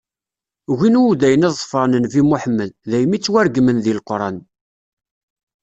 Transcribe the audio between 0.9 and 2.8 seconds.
Wudayen ad ḍefren nnbi Muḥemmed,